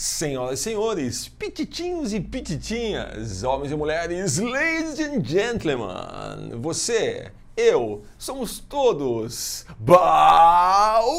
[0.00, 8.60] Senhoras e senhores, pititinhos e pititinhas, homens e mulheres, ladies and gentlemen, você, eu, somos
[8.60, 11.18] todos Balcast!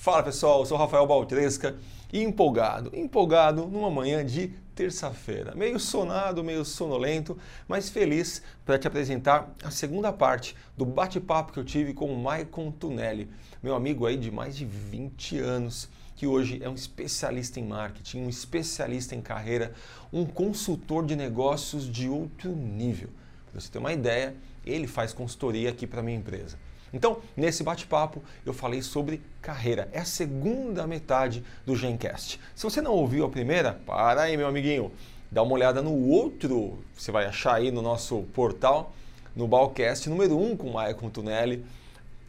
[0.00, 1.76] Fala pessoal, eu sou Rafael Baltresca
[2.10, 5.54] e empolgado, empolgado numa manhã de terça-feira.
[5.54, 7.36] Meio sonado, meio sonolento,
[7.68, 12.18] mas feliz para te apresentar a segunda parte do bate-papo que eu tive com o
[12.18, 13.28] Maicon Tunelli,
[13.62, 18.22] meu amigo aí de mais de 20 anos que hoje é um especialista em marketing,
[18.22, 19.72] um especialista em carreira,
[20.12, 23.08] um consultor de negócios de outro nível.
[23.50, 26.56] Para você ter uma ideia, ele faz consultoria aqui para minha empresa.
[26.92, 29.88] Então, nesse bate-papo, eu falei sobre carreira.
[29.92, 32.40] É a segunda metade do Gencast.
[32.54, 34.92] Se você não ouviu a primeira, para aí, meu amiguinho.
[35.28, 38.94] Dá uma olhada no outro, você vai achar aí no nosso portal,
[39.34, 41.66] no Balcast número 1 um, com o Maicon Tunelli.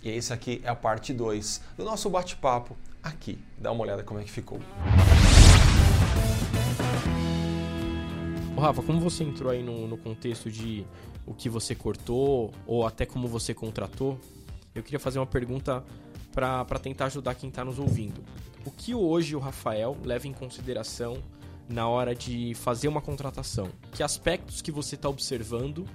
[0.01, 3.37] E esse aqui é a parte 2 do nosso bate-papo aqui.
[3.57, 4.59] Dá uma olhada como é que ficou.
[8.65, 10.85] Rafa, como você entrou aí no, no contexto de
[11.25, 14.19] o que você cortou ou até como você contratou,
[14.73, 15.83] eu queria fazer uma pergunta
[16.33, 18.23] para tentar ajudar quem está nos ouvindo.
[18.65, 21.21] O que hoje o Rafael leva em consideração
[21.69, 23.69] na hora de fazer uma contratação?
[23.91, 25.85] Que aspectos que você está observando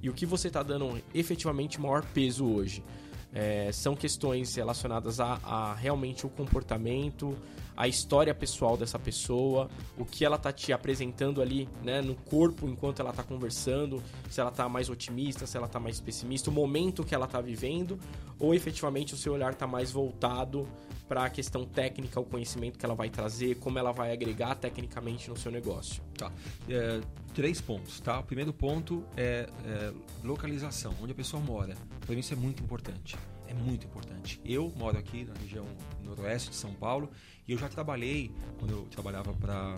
[0.00, 2.84] e o que você está dando efetivamente maior peso hoje?
[3.32, 7.36] É, são questões relacionadas a, a, realmente o comportamento,
[7.80, 12.68] a história pessoal dessa pessoa, o que ela tá te apresentando ali né, no corpo
[12.68, 16.52] enquanto ela tá conversando, se ela tá mais otimista, se ela tá mais pessimista, o
[16.52, 17.98] momento que ela tá vivendo,
[18.38, 20.68] ou efetivamente o seu olhar tá mais voltado
[21.08, 25.30] para a questão técnica, o conhecimento que ela vai trazer, como ela vai agregar tecnicamente
[25.30, 26.02] no seu negócio.
[26.18, 26.30] Tá.
[26.68, 27.00] É,
[27.32, 28.20] três pontos, tá?
[28.20, 31.74] O primeiro ponto é, é localização, onde a pessoa mora.
[32.00, 33.16] Para mim isso é muito importante.
[33.50, 34.40] É muito importante.
[34.44, 35.66] Eu moro aqui na região
[36.04, 37.10] noroeste de São Paulo
[37.48, 39.76] e eu já trabalhei, quando eu trabalhava para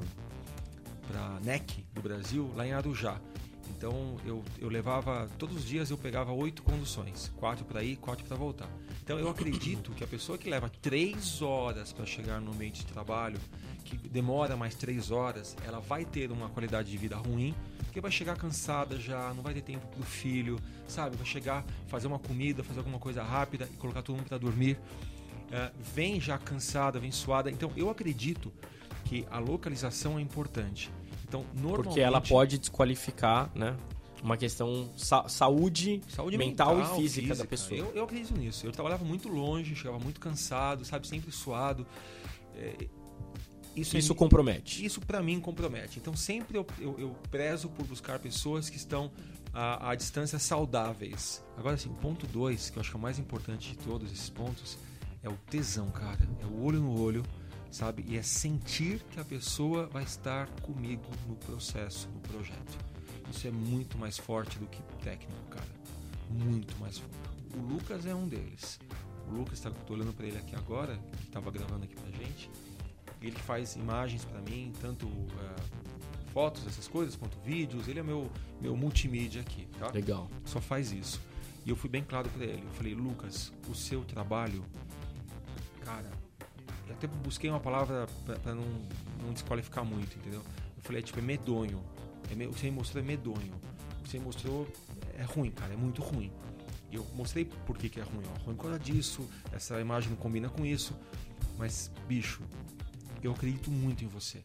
[1.14, 3.18] a NEC do Brasil, lá em Arujá.
[3.70, 8.26] Então eu, eu levava, todos os dias eu pegava oito conduções, quatro para ir, quatro
[8.26, 8.68] para voltar.
[9.02, 12.92] Então eu acredito que a pessoa que leva três horas para chegar no ambiente de
[12.92, 13.40] trabalho,
[13.86, 17.54] que demora mais três horas, ela vai ter uma qualidade de vida ruim,
[17.92, 20.58] porque vai chegar cansada já, não vai ter tempo pro filho,
[20.88, 21.14] sabe?
[21.14, 24.78] Vai chegar, fazer uma comida, fazer alguma coisa rápida e colocar todo mundo para dormir.
[25.50, 27.50] Uh, vem já cansada, vem suada.
[27.50, 28.50] Então eu acredito
[29.04, 30.90] que a localização é importante.
[31.28, 31.84] Então, normalmente...
[31.84, 33.76] Porque ela pode desqualificar, né?
[34.22, 37.78] Uma questão sa saúde, saúde mental, mental, e física, física, da pessoa.
[37.78, 38.64] Eu, eu acredito nisso.
[38.64, 41.06] Eu trabalhava muito longe, chegava muito cansado, sabe?
[41.06, 41.86] Sempre suado.
[42.56, 42.88] É,
[43.76, 44.84] isso, isso é, compromete.
[44.84, 45.98] Isso para mim compromete.
[45.98, 49.10] Então sempre eu, eu, eu, prezo por buscar pessoas que estão
[49.52, 51.42] a, a distâncias saudáveis.
[51.56, 54.30] Agora assim, ponto 2, que eu acho que é o mais importante de todos esses
[54.30, 54.78] pontos,
[55.22, 56.28] é o tesão, cara.
[56.42, 57.22] É o olho no olho
[57.72, 58.04] sabe?
[58.06, 62.78] E é sentir que a pessoa vai estar comigo no processo, no projeto.
[63.30, 65.66] Isso é muito mais forte do que técnico, cara.
[66.28, 67.16] Muito mais forte.
[67.56, 68.78] O Lucas é um deles.
[69.28, 72.50] O Lucas, tá, tô olhando para ele aqui agora, que estava gravando aqui pra gente.
[73.26, 75.30] Ele que faz imagens para mim, tanto uh,
[76.32, 77.88] fotos, essas coisas, quanto vídeos.
[77.88, 79.90] Ele é meu, meu multimídia aqui, tá?
[79.90, 80.28] Legal.
[80.44, 81.20] Só faz isso.
[81.64, 82.62] E eu fui bem claro para ele.
[82.62, 84.64] Eu falei, Lucas, o seu trabalho,
[85.84, 86.10] cara,
[86.90, 88.06] até busquei uma palavra
[88.42, 88.64] para não,
[89.22, 90.42] não desqualificar muito, entendeu?
[90.76, 91.82] Eu falei, é, tipo, é medonho.
[92.30, 93.54] É me, o que você me mostrou é medonho.
[93.98, 94.68] O que você me mostrou
[95.16, 96.32] é ruim, cara, é muito ruim.
[96.90, 98.24] E eu mostrei por que, que é ruim.
[98.26, 98.44] Ó.
[98.44, 100.94] Ruim por causa disso, essa imagem não combina com isso.
[101.58, 102.42] Mas, bicho,
[103.22, 104.44] eu acredito muito em você.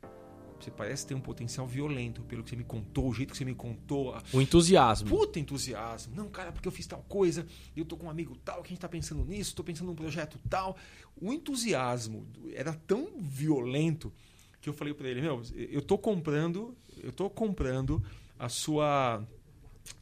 [0.59, 3.45] Você parece ter um potencial violento pelo que você me contou, o jeito que você
[3.45, 4.17] me contou.
[4.33, 5.07] O entusiasmo.
[5.07, 6.15] Puta entusiasmo.
[6.15, 7.45] Não, cara, porque eu fiz tal coisa,
[7.75, 9.95] eu tô com um amigo tal, que a gente tá pensando nisso, tô pensando num
[9.95, 10.75] projeto tal.
[11.21, 14.11] O entusiasmo era tão violento
[14.59, 18.03] que eu falei para ele, meu, eu tô comprando, eu tô comprando
[18.39, 19.23] a sua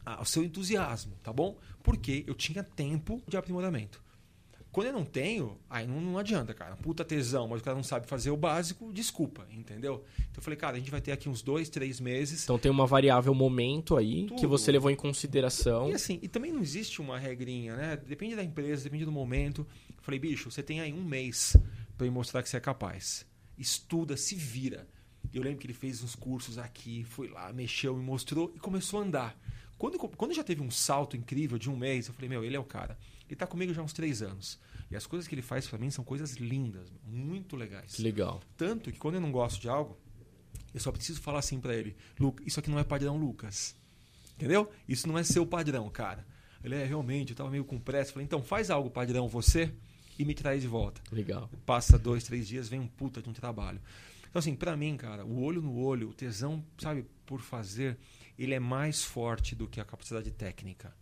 [0.04, 1.58] a, o seu entusiasmo, tá bom?
[1.82, 4.02] Porque eu tinha tempo de aprimoramento.
[4.76, 6.76] Quando eu não tenho, aí não, não adianta, cara.
[6.76, 10.04] Puta tesão, mas o cara não sabe fazer o básico, desculpa, entendeu?
[10.18, 12.44] Então eu falei, cara, a gente vai ter aqui uns dois, três meses.
[12.44, 14.38] Então tem uma variável momento aí Tudo.
[14.38, 15.88] que você levou em consideração.
[15.88, 17.96] E assim, e também não existe uma regrinha, né?
[17.96, 19.66] Depende da empresa, depende do momento.
[19.88, 21.56] Eu falei, bicho, você tem aí um mês
[21.96, 23.24] para me mostrar que você é capaz.
[23.56, 24.86] Estuda, se vira.
[25.32, 29.00] Eu lembro que ele fez uns cursos aqui, foi lá, mexeu, me mostrou e começou
[29.00, 29.40] a andar.
[29.78, 32.60] Quando, quando já teve um salto incrível de um mês, eu falei, meu, ele é
[32.60, 32.98] o cara.
[33.26, 34.58] Ele está comigo já há uns três anos.
[34.90, 37.98] E as coisas que ele faz para mim são coisas lindas, muito legais.
[37.98, 38.40] Legal.
[38.56, 39.98] Tanto que quando eu não gosto de algo,
[40.72, 43.74] eu só preciso falar assim para ele: Lucas, isso aqui não é padrão Lucas.
[44.36, 44.70] Entendeu?
[44.86, 46.26] Isso não é seu padrão, cara.
[46.62, 48.12] Ele é realmente, eu tava meio com pressa.
[48.12, 49.72] Falei, então faz algo padrão você
[50.18, 51.00] e me traz de volta.
[51.10, 51.50] Legal.
[51.64, 53.80] Passa dois, três dias, vem um puta de um trabalho.
[54.28, 57.98] Então, assim, para mim, cara, o olho no olho, o tesão, sabe, por fazer,
[58.38, 60.94] ele é mais forte do que a capacidade técnica.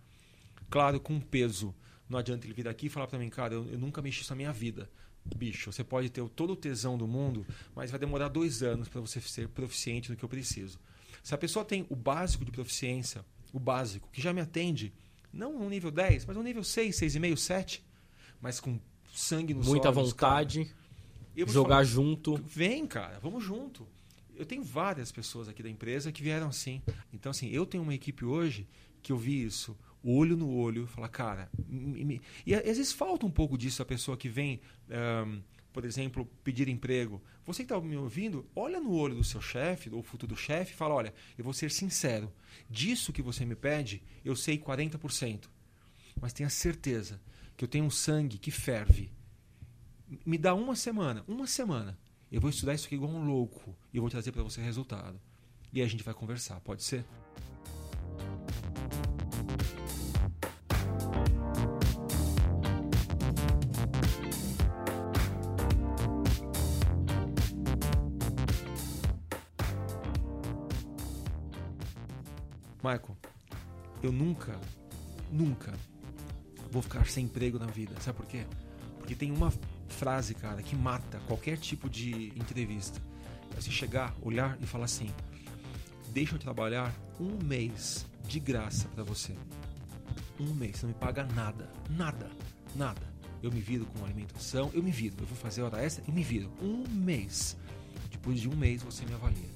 [0.70, 1.74] Claro, com peso.
[2.08, 4.32] Não adianta ele vir aqui e falar para mim, cara, eu, eu nunca mexi isso
[4.32, 4.90] na minha vida.
[5.36, 9.00] Bicho, você pode ter todo o tesão do mundo, mas vai demorar dois anos para
[9.00, 10.78] você ser proficiente no que eu preciso.
[11.22, 14.92] Se a pessoa tem o básico de proficiência, o básico, que já me atende,
[15.32, 17.84] não no nível 10, mas no nível 6, 6,5, 7,
[18.40, 18.78] mas com
[19.14, 20.70] sangue no Muita olhos, vontade,
[21.46, 22.36] jogar falar, junto.
[22.46, 23.88] Vem, cara, vamos junto.
[24.36, 26.82] Eu tenho várias pessoas aqui da empresa que vieram assim.
[27.12, 28.68] Então, assim, eu tenho uma equipe hoje
[29.02, 31.50] que eu vi isso olho no olho, falar, cara.
[31.66, 32.22] Me, me...
[32.44, 34.60] E às vezes falta um pouco disso a pessoa que vem,
[35.26, 35.40] um,
[35.72, 37.22] por exemplo, pedir emprego.
[37.44, 40.76] Você que está me ouvindo, olha no olho do seu chefe, ou futuro chefe, e
[40.76, 42.32] fala: olha, eu vou ser sincero.
[42.68, 45.48] Disso que você me pede, eu sei 40%.
[46.20, 47.20] Mas tenha certeza
[47.56, 49.10] que eu tenho um sangue que ferve.
[50.24, 51.98] Me dá uma semana, uma semana.
[52.30, 55.20] Eu vou estudar isso aqui igual um louco e eu vou trazer para você resultado.
[55.72, 57.04] E aí a gente vai conversar, pode ser?
[72.84, 73.16] Michael,
[74.02, 74.60] eu nunca,
[75.32, 75.72] nunca
[76.70, 77.98] vou ficar sem emprego na vida.
[78.02, 78.44] Sabe por quê?
[78.98, 79.50] Porque tem uma
[79.88, 83.00] frase, cara, que mata qualquer tipo de entrevista.
[83.56, 85.08] É você chegar, olhar e falar assim:
[86.10, 89.34] deixa eu trabalhar um mês de graça para você.
[90.38, 92.30] Um mês, você não me paga nada, nada,
[92.76, 93.14] nada.
[93.42, 95.16] Eu me viro com alimentação, eu me viro.
[95.20, 96.50] Eu vou fazer hora extra, eu me viro.
[96.60, 97.56] Um mês.
[98.10, 99.54] Depois de um mês você me avalia.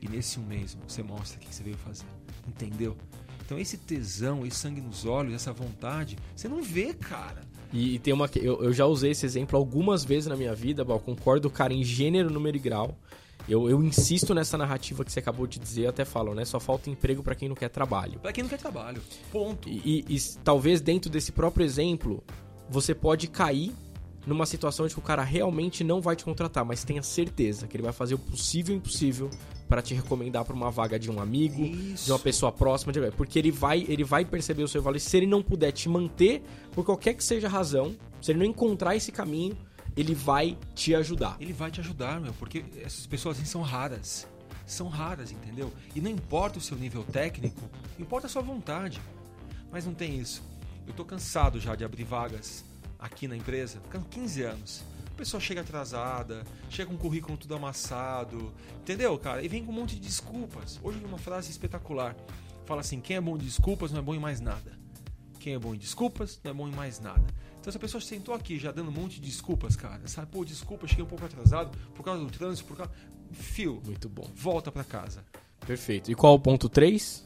[0.00, 2.21] E nesse um mês você mostra o que você veio fazer.
[2.46, 2.96] Entendeu?
[3.44, 7.42] Então esse tesão, esse sangue nos olhos, essa vontade, você não vê, cara.
[7.72, 8.28] E, e tem uma.
[8.36, 11.82] Eu, eu, já usei esse exemplo algumas vezes na minha vida, Bal, concordo, cara, em
[11.82, 12.96] gênero, número e grau.
[13.48, 16.44] Eu, eu insisto nessa narrativa que você acabou de dizer, até falo, né?
[16.44, 18.20] Só falta emprego para quem não quer trabalho.
[18.20, 19.02] Para quem não quer trabalho.
[19.32, 19.68] Ponto.
[19.68, 22.22] E, e, e talvez dentro desse próprio exemplo,
[22.70, 23.72] você pode cair
[24.26, 27.76] numa situação de que o cara realmente não vai te contratar, mas tenha certeza que
[27.76, 29.28] ele vai fazer o possível e impossível
[29.72, 32.04] para te recomendar para uma vaga de um amigo, Isso.
[32.04, 33.10] de uma pessoa próxima, de...
[33.12, 35.00] porque ele vai, ele vai perceber o seu valor.
[35.00, 36.42] Se ele não puder te manter,
[36.72, 39.56] por qualquer que seja a razão, se ele não encontrar esse caminho,
[39.96, 41.38] ele vai te ajudar.
[41.40, 44.26] Ele vai te ajudar, meu, porque essas pessoas assim são raras.
[44.66, 45.72] São raras, entendeu?
[45.96, 47.62] E não importa o seu nível técnico,
[47.98, 49.00] importa a sua vontade.
[49.70, 50.42] Mas não tem isso.
[50.86, 52.62] Eu tô cansado já de abrir vagas
[52.98, 53.80] aqui na empresa,
[54.10, 54.84] 15 anos.
[55.22, 59.40] A pessoa chega atrasada, chega com o currículo tudo amassado, entendeu, cara?
[59.40, 60.80] E vem com um monte de desculpas.
[60.82, 62.16] Hoje eu vi uma frase espetacular.
[62.66, 64.76] Fala assim: quem é bom de desculpas não é bom em mais nada.
[65.38, 67.22] Quem é bom em desculpas não é bom em mais nada.
[67.60, 70.08] Então essa pessoa sentou aqui já dando um monte de desculpas, cara.
[70.08, 72.90] Sabe, pô, desculpa, cheguei um pouco atrasado por causa do trânsito, por causa.
[73.30, 73.80] Fio.
[73.86, 74.28] Muito bom.
[74.34, 75.24] Volta para casa.
[75.64, 76.10] Perfeito.
[76.10, 77.24] E qual o ponto 3?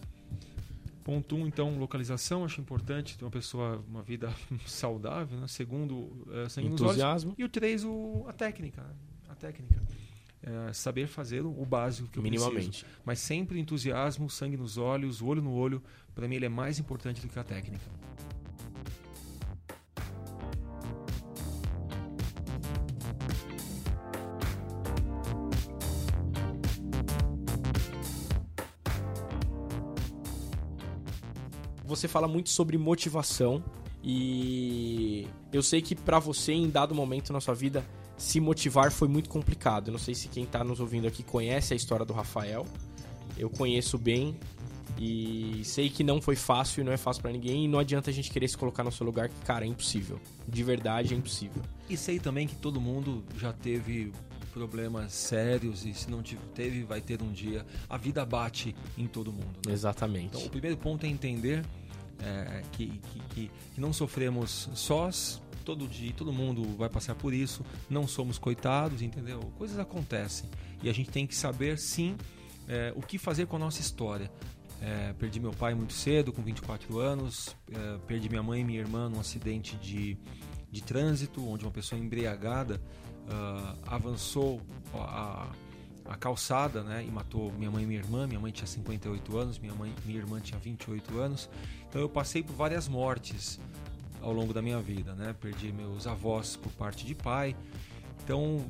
[1.07, 4.35] Ponto um, então, localização, acho importante ter uma pessoa, uma vida
[4.67, 5.47] saudável, né?
[5.47, 7.33] Segundo, é, sangue Entusiasmo.
[7.39, 8.85] E o três, o, a técnica.
[9.29, 9.81] A técnica.
[10.43, 12.83] É, saber fazer o básico que eu Minimamente.
[12.83, 12.87] preciso.
[13.05, 15.81] Mas sempre entusiasmo, sangue nos olhos, olho no olho.
[16.13, 17.87] Para mim, ele é mais importante do que a técnica.
[31.97, 33.63] Você fala muito sobre motivação
[34.05, 37.85] e eu sei que para você em dado momento na sua vida
[38.17, 39.89] se motivar foi muito complicado.
[39.89, 42.67] Eu não sei se quem tá nos ouvindo aqui conhece a história do Rafael.
[43.37, 44.39] Eu conheço bem
[44.99, 48.11] e sei que não foi fácil e não é fácil para ninguém e não adianta
[48.11, 50.19] a gente querer se colocar no seu lugar que, cara, é impossível.
[50.47, 51.63] De verdade é impossível.
[51.89, 54.13] E sei também que todo mundo já teve
[54.53, 56.23] problemas sérios e se não
[56.55, 57.67] teve, vai ter um dia.
[57.91, 59.59] A vida bate em todo mundo.
[59.67, 59.73] Né?
[59.73, 60.29] Exatamente.
[60.29, 61.63] Então, o primeiro ponto é entender
[62.21, 67.65] é, que, que, que, não sofremos sós, todo dia, todo mundo vai passar por isso,
[67.91, 69.41] não somos coitados, entendeu?
[69.59, 70.49] Coisas acontecem
[70.83, 72.17] e a gente tem que saber sim
[72.69, 74.31] é, o que fazer com a nossa história.
[74.81, 78.79] É, perdi meu pai muito cedo, com 24 anos, é, perdi minha mãe e minha
[78.79, 80.19] irmã num acidente de,
[80.71, 82.81] de trânsito, onde uma pessoa embriagada
[83.27, 84.61] uh, avançou
[84.95, 85.53] a, a
[86.15, 88.27] calçada né, e matou minha mãe e minha irmã.
[88.27, 91.51] Minha mãe tinha 58 anos, minha, mãe, minha irmã tinha 28 anos.
[91.89, 93.59] Então eu passei por várias mortes
[94.21, 95.15] ao longo da minha vida.
[95.15, 95.35] Né?
[95.41, 97.57] Perdi meus avós por parte de pai.
[98.23, 98.65] Então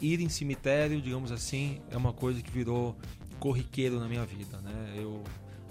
[0.00, 2.96] ir em cemitério, digamos assim, é uma coisa que virou
[3.38, 4.58] corriqueiro na minha vida.
[4.58, 4.94] Né?
[4.96, 5.22] Eu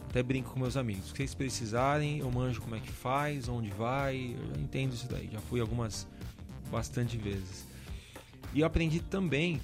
[0.10, 1.08] até brinco com meus amigos.
[1.08, 5.30] Se vocês precisarem, eu manjo como é que faz, onde vai, eu entendo isso daí.
[5.32, 6.08] Já fui algumas
[6.72, 7.68] bastante vezes.
[8.54, 9.62] E eu aprendi também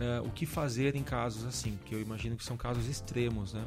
[0.00, 3.64] uh, o que fazer em casos assim, que eu imagino que são casos extremos, né?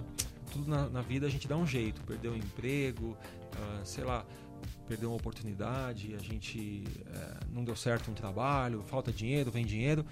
[0.51, 4.25] Tudo na, na vida a gente dá um jeito, perdeu o emprego, uh, sei lá,
[4.87, 10.05] perdeu uma oportunidade, a gente uh, não deu certo um trabalho, falta dinheiro, vem dinheiro,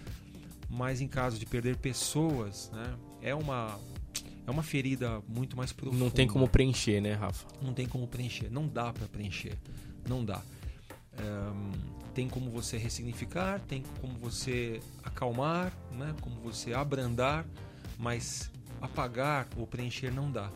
[0.69, 2.95] mas em caso de perder pessoas, né?
[3.21, 3.79] É uma
[4.45, 6.01] é uma ferida muito mais profunda.
[6.01, 7.45] Não tem como preencher, né, Rafa?
[7.62, 9.57] Não tem como preencher, não dá para preencher,
[10.07, 10.41] não dá.
[11.19, 11.71] Um,
[12.17, 16.15] tem como você ressignificar, tem como você acalmar, né?
[16.19, 17.45] como você abrandar,
[17.95, 18.50] mas
[18.81, 20.51] apagar ou preencher não dá.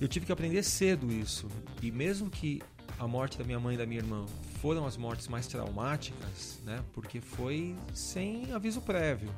[0.00, 1.48] Eu tive que aprender cedo isso,
[1.82, 2.62] e mesmo que
[3.00, 4.26] a morte da minha mãe e da minha irmã
[4.60, 6.84] foram as mortes mais traumáticas, né?
[6.92, 9.34] porque foi sem aviso prévio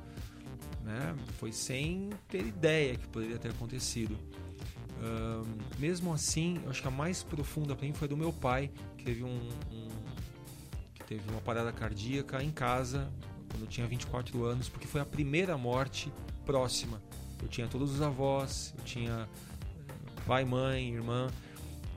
[0.84, 1.16] né?
[1.38, 4.16] Foi sem ter ideia que poderia ter acontecido.
[4.98, 5.44] Uh,
[5.80, 9.04] mesmo assim, eu acho que a mais profunda para mim foi do meu pai, que
[9.04, 9.88] teve um, um,
[11.06, 13.10] teve uma parada cardíaca em casa
[13.50, 16.12] quando eu tinha 24 anos, porque foi a primeira morte
[16.44, 17.00] próxima.
[17.42, 19.28] Eu tinha todos os avós, eu tinha
[19.88, 21.28] eh, pai, mãe, irmã,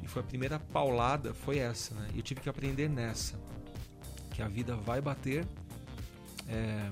[0.03, 2.09] e foi a primeira paulada, foi essa, né?
[2.13, 3.39] E eu tive que aprender nessa,
[4.31, 5.45] que a vida vai bater.
[6.47, 6.91] É,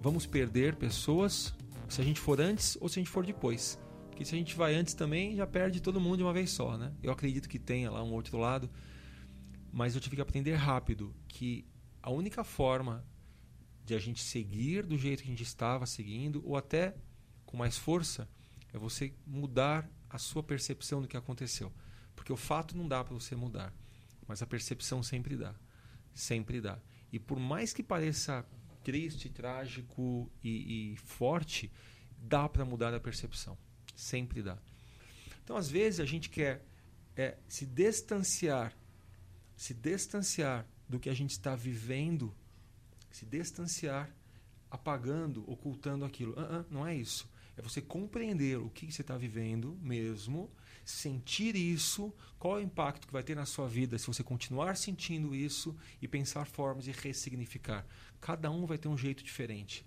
[0.00, 1.54] vamos perder pessoas
[1.88, 3.78] se a gente for antes ou se a gente for depois.
[4.10, 6.76] Porque se a gente vai antes também, já perde todo mundo de uma vez só,
[6.76, 6.92] né?
[7.02, 8.68] Eu acredito que tenha lá um outro lado,
[9.72, 11.66] mas eu tive que aprender rápido que
[12.02, 13.04] a única forma
[13.84, 16.94] de a gente seguir do jeito que a gente estava seguindo, ou até
[17.46, 18.28] com mais força,
[18.72, 21.72] é você mudar a sua percepção do que aconteceu.
[22.14, 23.72] Porque o fato não dá para você mudar,
[24.26, 25.54] mas a percepção sempre dá.
[26.14, 26.78] Sempre dá.
[27.12, 28.44] E por mais que pareça
[28.82, 31.72] triste, trágico e, e forte,
[32.18, 33.56] dá para mudar a percepção.
[33.94, 34.58] Sempre dá.
[35.42, 36.64] Então, às vezes, a gente quer
[37.16, 38.76] é, se distanciar,
[39.58, 42.32] se distanciar do que a gente está vivendo,
[43.10, 44.08] se distanciar,
[44.70, 46.32] apagando, ocultando aquilo.
[46.32, 47.28] Uh -uh, não é isso.
[47.56, 50.48] É você compreender o que você está vivendo mesmo,
[50.84, 54.76] sentir isso, qual é o impacto que vai ter na sua vida se você continuar
[54.76, 57.84] sentindo isso e pensar formas de ressignificar.
[58.20, 59.84] Cada um vai ter um jeito diferente.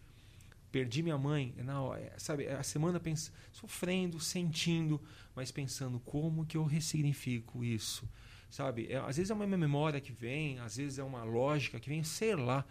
[0.69, 5.01] Perdi minha mãe, não, é, sabe, é a semana pens sofrendo, sentindo,
[5.33, 8.07] mas pensando como que eu ressignifico isso,
[8.51, 8.87] sabe?
[8.91, 12.03] É, às vezes é uma memória que vem, às vezes é uma lógica que vem,
[12.03, 12.65] sei lá.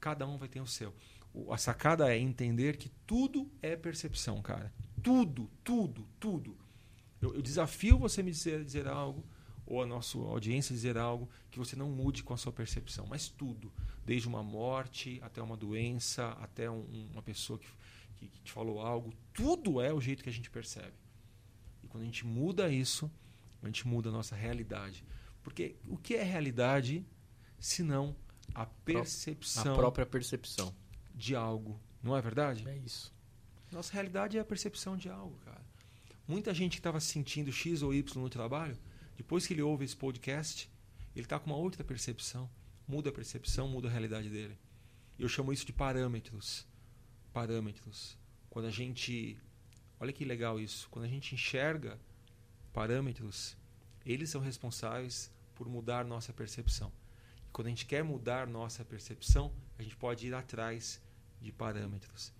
[0.00, 0.94] Cada um vai ter o seu.
[1.32, 4.72] O, a sacada é entender que tudo é percepção, cara.
[5.02, 6.56] Tudo, tudo, tudo.
[7.20, 9.24] Eu, eu desafio você me dizer, dizer algo
[9.66, 13.28] ou a nossa audiência dizer algo que você não mude com a sua percepção, mas
[13.28, 13.70] tudo,
[14.04, 17.68] desde uma morte até uma doença, até um, uma pessoa que,
[18.16, 20.94] que, que, te falou algo, tudo é o jeito que a gente percebe.
[21.82, 23.10] E quando a gente muda isso,
[23.62, 25.04] a gente muda a nossa realidade.
[25.42, 27.06] Porque o que é realidade
[27.58, 28.14] se não
[28.54, 29.72] a percepção.
[29.74, 30.74] A própria percepção.
[31.14, 31.80] De algo.
[32.02, 32.66] Não é verdade?
[32.68, 33.14] É isso.
[33.72, 35.64] Nossa realidade é a percepção de algo, cara.
[36.26, 38.78] Muita gente que estava sentindo X ou Y no trabalho
[39.18, 40.70] depois que ele ouve esse podcast,
[41.14, 42.48] ele está com uma outra percepção.
[42.86, 44.56] Muda a percepção, muda a realidade dele.
[45.18, 46.64] Eu chamo isso de parâmetros.
[47.32, 48.16] Parâmetros.
[48.48, 49.36] Quando a gente.
[49.98, 50.88] Olha que legal isso.
[50.88, 51.98] Quando a gente enxerga
[52.72, 53.56] parâmetros,
[54.04, 56.92] eles são responsáveis por mudar nossa percepção.
[57.46, 61.00] E quando a gente quer mudar nossa percepção, a gente pode ir atrás
[61.40, 62.32] de parâmetros.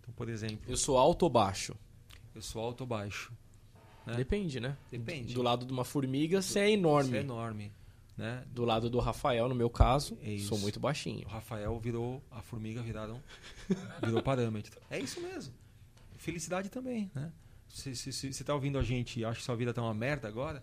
[0.00, 0.70] Então, por exemplo.
[0.70, 1.76] Eu sou alto ou baixo?
[2.34, 3.32] Eu sou alto ou baixo.
[4.06, 4.14] Né?
[4.14, 4.76] Depende, né?
[4.90, 5.34] Depende.
[5.34, 7.10] Do lado de uma formiga, você é enorme.
[7.10, 7.72] Você é enorme.
[8.16, 8.44] Né?
[8.48, 11.26] Do lado do Rafael, no meu caso, é sou muito baixinho.
[11.26, 13.22] O Rafael virou, a formiga viraram,
[14.02, 14.78] virou parâmetro.
[14.90, 15.54] É isso mesmo.
[16.16, 17.32] Felicidade também, né?
[17.70, 20.62] Se você está ouvindo a gente e acha que sua vida tá uma merda agora,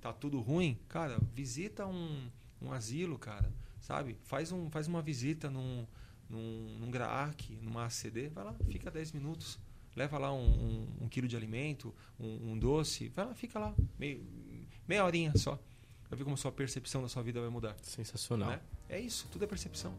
[0.00, 4.16] tá tudo ruim, cara, visita um, um asilo, cara, sabe?
[4.22, 5.86] Faz, um, faz uma visita num,
[6.28, 9.58] num, num GRAAC, numa ACD, vai lá, fica 10 minutos
[9.96, 13.74] leva lá um, um, um quilo de alimento, um, um, doce, vai lá, fica lá,
[13.98, 14.22] meio,
[14.86, 15.58] meia horinha só.
[16.08, 17.74] Vai ver como a sua percepção da sua vida vai mudar.
[17.82, 18.50] Sensacional.
[18.50, 18.60] Né?
[18.88, 19.92] É isso, tudo é percepção.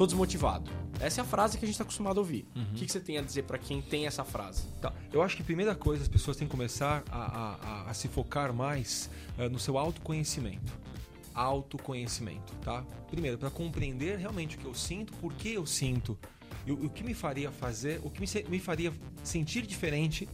[0.00, 0.70] Tô desmotivado.
[0.98, 2.46] Essa é a frase que a gente está acostumado a ouvir.
[2.56, 2.62] Uhum.
[2.62, 4.62] O que, que, você tem a dizer para quem tem essa frase?
[4.80, 4.94] Tá.
[5.12, 8.08] Eu acho que a primeira coisa as pessoas têm que começar a, a, a, se
[8.08, 10.72] focar mais uh, no seu autoconhecimento.
[11.34, 12.82] Autoconhecimento, tá?
[13.10, 16.18] Primeiro, para compreender realmente o que eu sinto, por que eu sinto,
[16.66, 20.26] e o, o que me faria fazer, o que me, me faria sentir diferente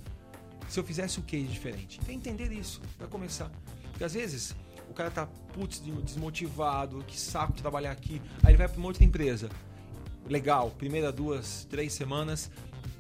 [0.68, 1.99] se eu fizesse o que de diferente.
[2.00, 3.50] Então, entender isso, para começar.
[3.90, 4.54] Porque às vezes
[4.88, 8.88] o cara tá putz, desmotivado, que saco de trabalhar aqui, aí ele vai para uma
[8.88, 9.49] outra empresa
[10.28, 12.50] legal, primeira duas, três semanas,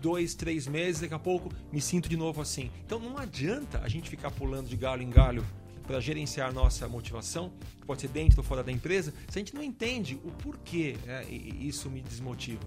[0.00, 2.70] dois, três meses, daqui a pouco me sinto de novo assim.
[2.84, 5.44] Então não adianta a gente ficar pulando de galho em galho
[5.86, 7.52] para gerenciar nossa motivação,
[7.86, 11.24] pode ser dentro ou fora da empresa, se a gente não entende o porquê é,
[11.30, 12.60] isso me desmotiva.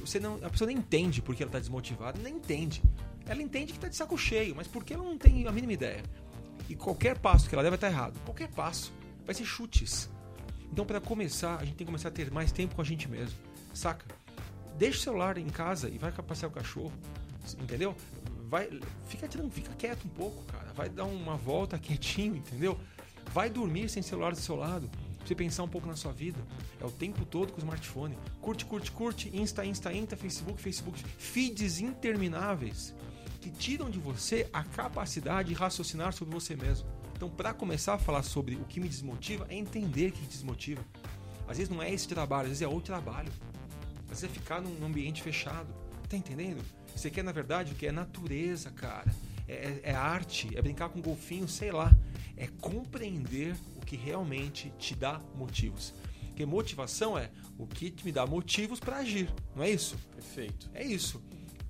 [0.00, 2.82] Você não, a pessoa nem entende porque ela está desmotivada, nem entende.
[3.26, 6.02] Ela entende que está de saco cheio, mas porque ela não tem a mínima ideia.
[6.72, 8.18] E qualquer passo que ela deve estar tá errado.
[8.24, 8.94] Qualquer passo
[9.26, 10.08] vai ser chutes.
[10.72, 13.10] Então, para começar, a gente tem que começar a ter mais tempo com a gente
[13.10, 13.36] mesmo.
[13.74, 14.06] Saca?
[14.78, 16.90] Deixa o celular em casa e vai passear o cachorro.
[17.60, 17.94] Entendeu?
[18.48, 18.70] Vai,
[19.06, 20.72] fica, fica quieto um pouco, cara.
[20.72, 22.80] Vai dar uma volta quietinho, entendeu?
[23.34, 24.88] Vai dormir sem celular do seu lado.
[25.18, 26.38] Pra você pensar um pouco na sua vida.
[26.80, 28.16] É o tempo todo com o smartphone.
[28.40, 29.30] Curte, curte, curte.
[29.36, 31.04] Insta, Insta, Insta, Facebook, Facebook.
[31.18, 32.94] Feeds intermináveis
[33.42, 36.88] que tiram de você a capacidade de raciocinar sobre você mesmo.
[37.16, 40.82] Então, para começar a falar sobre o que me desmotiva, é entender o que desmotiva.
[41.48, 43.32] Às vezes não é esse trabalho, às vezes é outro trabalho.
[44.04, 45.74] Às vezes é ficar num ambiente fechado.
[46.08, 46.62] Tá entendendo?
[46.94, 49.12] Você quer, na verdade, o que é natureza, cara.
[49.48, 51.92] É, é, é arte, é brincar com golfinho, sei lá.
[52.36, 55.92] É compreender o que realmente te dá motivos.
[56.26, 59.96] Porque motivação é o que me dá motivos para agir, não é isso?
[60.14, 60.70] Perfeito.
[60.72, 61.20] É isso.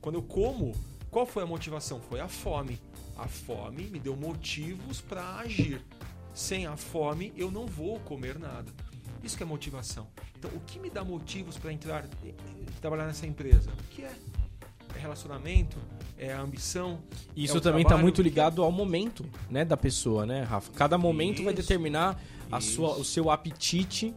[0.01, 0.73] Quando eu como,
[1.13, 2.01] qual foi a motivação?
[2.01, 2.81] Foi a fome.
[3.19, 5.85] A fome me deu motivos para agir.
[6.33, 8.73] Sem a fome, eu não vou comer nada.
[9.23, 10.09] Isso que é motivação.
[10.39, 12.09] Então, o que me dá motivos para entrar,
[12.81, 13.71] trabalhar nessa empresa?
[13.71, 14.13] O que é?
[14.97, 15.77] É relacionamento?
[16.17, 17.03] É a ambição?
[17.37, 20.73] Isso é também está muito ligado ao momento, né, da pessoa, né, Rafa?
[20.73, 21.45] Cada momento Isso.
[21.45, 22.19] vai determinar
[22.51, 24.15] a sua, o seu apetite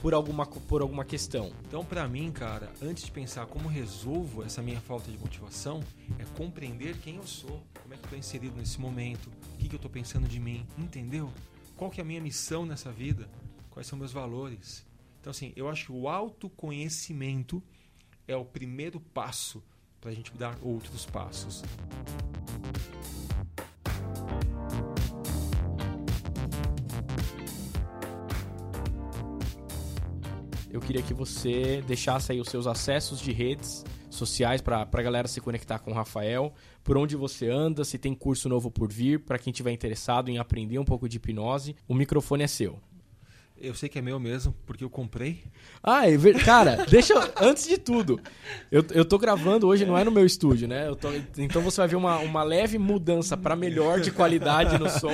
[0.00, 1.52] por alguma, por alguma questão.
[1.66, 5.82] Então, para mim, cara, antes de pensar como resolvo essa minha falta de motivação,
[6.18, 9.68] é compreender quem eu sou, como é que eu estou inserido nesse momento, o que,
[9.68, 11.32] que eu estou pensando de mim, entendeu?
[11.76, 13.28] Qual que é a minha missão nessa vida?
[13.70, 14.86] Quais são meus valores?
[15.20, 17.62] Então, assim, eu acho que o autoconhecimento
[18.26, 19.62] é o primeiro passo
[20.00, 21.62] para a gente dar outros passos.
[30.78, 35.26] Eu queria que você deixasse aí os seus acessos de redes sociais para a galera
[35.26, 36.52] se conectar com o Rafael,
[36.84, 40.38] por onde você anda, se tem curso novo por vir, para quem tiver interessado em
[40.38, 42.78] aprender um pouco de hipnose, o microfone é seu.
[43.60, 45.42] Eu sei que é meu mesmo, porque eu comprei.
[45.82, 46.42] Ah, é ver...
[46.44, 47.14] cara, deixa.
[47.40, 48.20] Antes de tudo,
[48.70, 50.94] eu, eu tô gravando hoje, não é no meu estúdio, né?
[50.94, 51.08] Tô...
[51.36, 55.12] Então você vai ver uma, uma leve mudança para melhor de qualidade no som.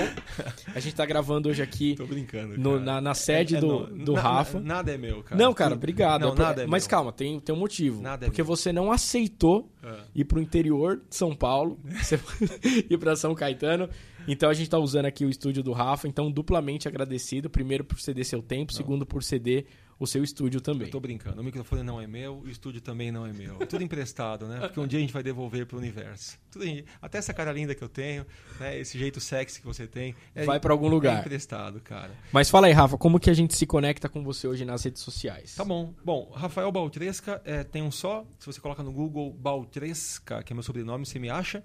[0.75, 1.95] A gente tá gravando hoje aqui.
[1.97, 2.59] Tô brincando.
[2.59, 4.61] No, na, na, sede é, é, do, do na, Rafa.
[4.61, 5.43] Nada é meu, cara.
[5.43, 6.23] Não, cara, obrigado.
[6.23, 6.91] Não, nada é Mas meu.
[6.91, 8.03] calma, tem, tem um motivo.
[8.03, 8.47] Nada é porque meu.
[8.47, 9.97] você não aceitou É.
[10.15, 11.79] ir pro interior de São Paulo,
[12.91, 13.89] ir para São Caetano.
[14.27, 18.01] Então a gente tá usando aqui o estúdio do Rafa, então duplamente agradecido, primeiro por
[18.01, 18.77] ceder seu tempo, Não.
[18.77, 20.89] segundo por ceder o seu estúdio também.
[20.89, 21.41] Eu tô brincando.
[21.41, 23.59] O microfone não é meu, o estúdio também não é meu.
[23.59, 24.59] Tudo emprestado, né?
[24.59, 26.37] Porque um dia a gente vai devolver pro universo.
[26.51, 28.27] Tudo em- Até essa cara linda que eu tenho,
[28.59, 28.77] né?
[28.79, 30.13] esse jeito sexy que você tem.
[30.35, 31.21] É, Vai pra algum É lugar.
[31.21, 32.11] emprestado, cara.
[32.33, 35.01] Mas fala aí, Rafa, como que a gente se conecta com você hoje nas redes
[35.01, 35.55] sociais?
[35.55, 35.95] Tá bom.
[36.05, 38.27] Bom, Rafael Baltresca é, tem um só.
[38.41, 41.63] Se você coloca no Google Baltresca, que é meu sobrenome, você me acha.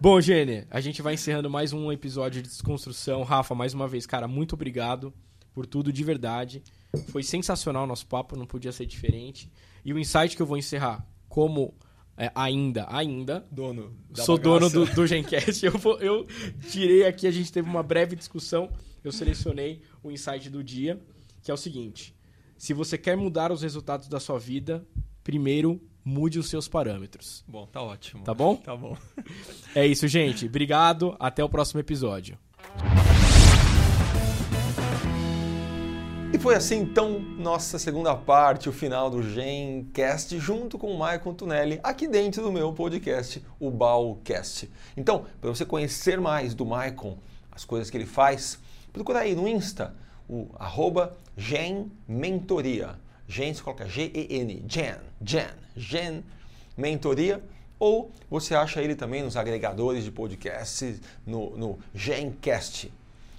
[0.00, 3.24] Bom, Gene, a gente vai encerrando mais um episódio de Desconstrução.
[3.24, 5.12] Rafa, mais uma vez, cara, muito obrigado
[5.52, 6.62] por tudo de verdade.
[7.08, 9.50] Foi sensacional o nosso papo, não podia ser diferente.
[9.84, 11.74] E o insight que eu vou encerrar, como
[12.18, 14.68] é, ainda, ainda, Dono sou bagaça.
[14.70, 16.26] dono do, do Gencast, eu, vou- eu
[16.68, 18.68] tirei aqui, a gente teve uma breve discussão,
[19.04, 21.00] eu selecionei o insight do dia,
[21.42, 22.14] que é o seguinte.
[22.56, 24.84] Se você quer mudar os resultados da sua vida,
[25.22, 27.44] primeiro mude os seus parâmetros.
[27.46, 28.24] Bom, tá ótimo.
[28.24, 28.56] Tá bom?
[28.56, 28.96] Tá bom.
[29.74, 30.46] É isso, gente.
[30.46, 31.14] Obrigado.
[31.20, 32.36] Até o próximo episódio.
[36.30, 41.34] E foi assim então nossa segunda parte, o final do Gencast, junto com o Michael
[41.34, 44.70] Tunelli, aqui dentro do meu podcast, o Balcast.
[44.94, 47.16] Então, para você conhecer mais do Michael,
[47.50, 48.58] as coisas que ele faz,
[48.92, 49.94] procura aí no Insta,
[50.28, 52.98] o arroba Gen Mentoria.
[53.26, 56.24] Gen se coloca G-E-N, Gen, Gen, Gen
[56.76, 57.42] Mentoria.
[57.78, 62.92] Ou você acha ele também nos agregadores de podcasts, no, no Gencast.